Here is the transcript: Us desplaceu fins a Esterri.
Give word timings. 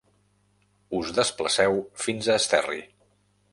Us 1.01 1.11
desplaceu 1.19 1.79
fins 2.07 2.33
a 2.37 2.41
Esterri. 2.43 2.83